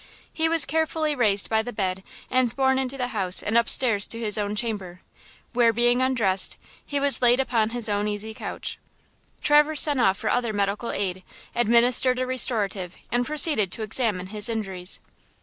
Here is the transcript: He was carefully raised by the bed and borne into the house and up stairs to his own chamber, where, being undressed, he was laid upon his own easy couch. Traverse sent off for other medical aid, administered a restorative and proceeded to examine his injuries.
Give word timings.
He 0.33 0.49
was 0.49 0.65
carefully 0.65 1.13
raised 1.13 1.47
by 1.47 1.61
the 1.61 1.71
bed 1.71 2.01
and 2.31 2.55
borne 2.55 2.79
into 2.79 2.97
the 2.97 3.09
house 3.09 3.43
and 3.43 3.55
up 3.55 3.69
stairs 3.69 4.07
to 4.07 4.19
his 4.19 4.35
own 4.35 4.55
chamber, 4.55 5.03
where, 5.53 5.71
being 5.71 6.01
undressed, 6.01 6.57
he 6.83 6.99
was 6.99 7.21
laid 7.21 7.39
upon 7.39 7.69
his 7.69 7.87
own 7.87 8.07
easy 8.07 8.33
couch. 8.33 8.79
Traverse 9.43 9.81
sent 9.83 10.01
off 10.01 10.17
for 10.17 10.31
other 10.31 10.53
medical 10.53 10.89
aid, 10.91 11.21
administered 11.53 12.17
a 12.17 12.25
restorative 12.25 12.95
and 13.11 13.27
proceeded 13.27 13.71
to 13.73 13.83
examine 13.83 14.25
his 14.33 14.49
injuries. 14.49 14.99